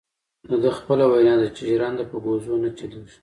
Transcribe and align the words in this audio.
دده 0.49 0.69
خپله 0.79 1.05
وینا 1.11 1.35
ده 1.41 1.47
چې 1.55 1.61
ژرنده 1.69 2.03
په 2.11 2.17
کوزو 2.23 2.53
نه 2.63 2.69
چلیږي. 2.77 3.17